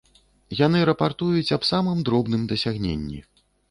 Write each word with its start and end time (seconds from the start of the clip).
Яны 0.61 0.79
рапартуюць 0.91 1.53
аб 1.59 1.69
самым 1.71 2.05
дробным 2.11 2.51
дасягненні. 2.57 3.27